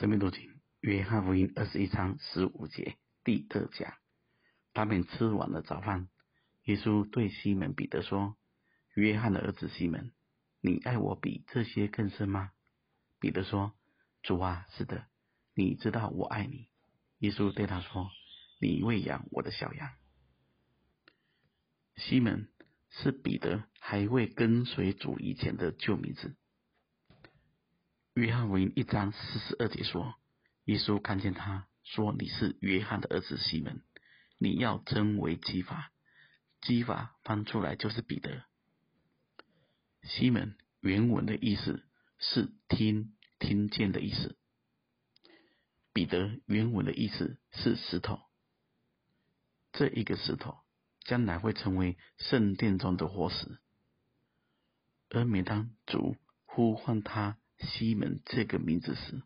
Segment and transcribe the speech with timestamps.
[0.00, 3.94] 生命读经，约翰福音二十一章十五节第二讲。
[4.72, 6.08] 他们吃完了早饭，
[6.64, 8.36] 耶稣对西门彼得说
[8.96, 10.12] ：“约翰的儿子西门，
[10.60, 12.50] 你爱我比这些更深吗？”
[13.20, 13.72] 彼得说
[14.24, 15.06] ：“主啊，是的，
[15.54, 16.66] 你知道我爱你。”
[17.18, 18.10] 耶稣对他说
[18.60, 19.92] ：“你喂养我的小羊。”
[21.94, 22.48] 西门
[22.90, 26.36] 是彼得还未跟随主以前的旧名字。
[28.14, 30.14] 约翰福音一章四十二节说
[30.66, 33.82] ：“耶稣看见他，说：‘你是约翰的儿子西门，
[34.38, 35.90] 你要称为基法。’
[36.62, 38.44] 基法翻出来就是彼得。
[40.04, 41.84] 西门原文的意思
[42.20, 44.38] 是听、听见的意思。
[45.92, 48.20] 彼得原文的意思是石头。
[49.72, 50.58] 这一个石头
[51.00, 53.58] 将来会成为圣殿中的活石。
[55.10, 59.22] 而每当主呼唤他。”西门这个名字时，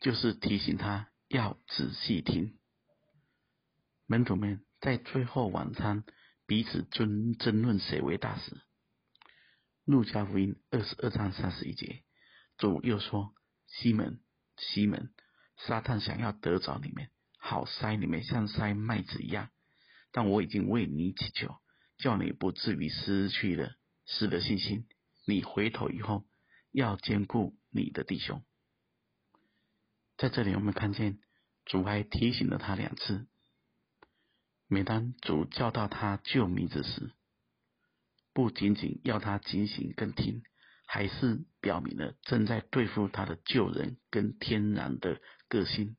[0.00, 2.58] 就是提醒他要仔细听。
[4.06, 6.04] 门徒们在最后晚餐
[6.46, 8.60] 彼此争争论谁为大时，
[9.84, 12.02] 路加福音二十二章三十一节，
[12.58, 13.34] 主又说
[13.68, 14.20] ：“西门，
[14.56, 15.12] 西门，
[15.56, 17.08] 撒旦想要得着你们，
[17.38, 19.50] 好筛你们像筛麦子一样，
[20.10, 21.56] 但我已经为你祈求，
[21.98, 24.86] 叫你不至于失去了失了信心。
[25.26, 26.26] 你回头以后。”
[26.72, 28.42] 要兼顾你的弟兄。
[30.16, 31.18] 在这里，我们看见
[31.64, 33.26] 主还提醒了他两次。
[34.66, 37.12] 每当主叫到他救名字时，
[38.32, 40.42] 不仅仅要他警醒跟听，
[40.86, 45.96] 还是表明了正在对付他的旧人跟天然的个性。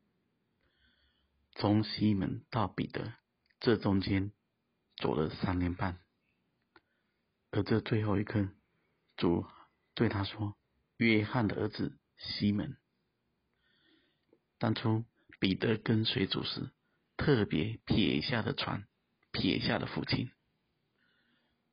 [1.56, 3.14] 从西门到彼得，
[3.60, 4.32] 这中间
[4.98, 6.00] 走了三年半，
[7.52, 8.50] 而这最后一刻，
[9.18, 9.46] 主
[9.94, 10.58] 对他说。
[10.98, 12.78] 约翰的儿子西门，
[14.58, 15.06] 当初
[15.40, 16.72] 彼得跟随主时，
[17.18, 18.88] 特别撇下的船，
[19.32, 20.32] 撇下的父亲。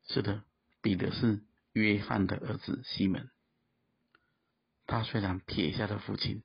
[0.08, 0.44] 是的，
[0.80, 3.30] 彼得是约翰的儿子西门。
[4.86, 6.42] 他虽然撇下了父亲，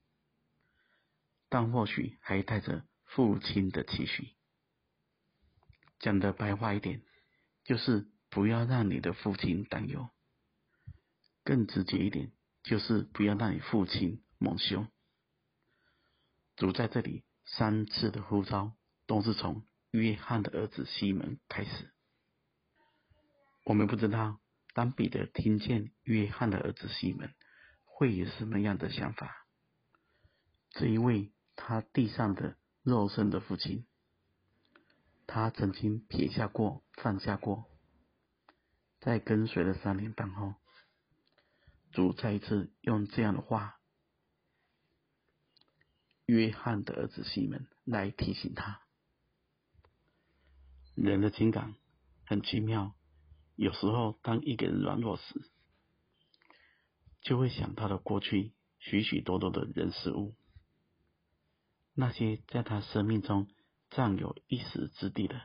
[1.49, 4.35] 但或许还带着父亲的期许。
[5.99, 7.01] 讲的白话一点，
[7.63, 10.09] 就是不要让你的父亲担忧。
[11.43, 12.31] 更直接一点。
[12.65, 14.85] 就是不要让你父亲蒙羞。
[16.55, 21.93] 主在这里三次的呼召，都是从约翰的儿子西门开始。
[23.65, 24.39] 我们不知道，
[24.73, 27.33] 当彼得听见约翰的儿子西门，
[27.83, 29.47] 会有什么样的想法？
[30.71, 33.85] 这一位他地上的肉身的父亲，
[35.27, 37.65] 他曾经撇下过、放下过，
[39.01, 40.55] 在跟随了三年半后。
[41.95, 43.79] 主再一次用这样的话，
[46.25, 48.81] 约翰的儿子西门来提醒他：
[50.93, 51.73] 人的情感
[52.25, 52.93] 很奇妙，
[53.55, 55.49] 有时候当一个人软弱时，
[57.21, 60.35] 就会想到了过去许许多多的人事物，
[61.93, 63.47] 那些在他生命中
[63.89, 65.41] 占有一席之地的。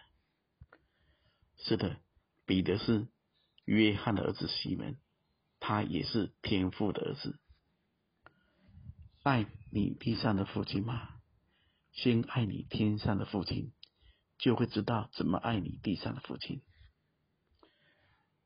[1.59, 2.01] 是的，
[2.45, 3.07] 彼得是
[3.67, 4.99] 约翰的儿子西门。
[5.71, 7.39] 他也是天父的儿子，
[9.23, 11.21] 爱你地上的父亲吗？
[11.93, 13.73] 先爱你天上的父亲，
[14.37, 16.65] 就会知道怎么爱你地上的父亲。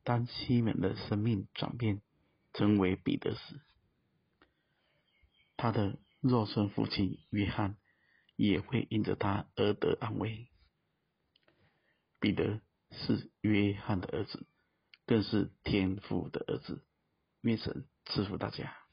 [0.02, 2.02] 当西门的生命转变
[2.52, 3.58] 成为彼得时，
[5.56, 7.78] 他的肉身父亲约翰
[8.36, 10.50] 也会因着他而得安慰。
[12.20, 12.60] 彼得
[12.90, 14.46] 是约翰的儿子，
[15.06, 16.84] 更是天父的儿子。
[17.44, 18.83] 面神赐福大家。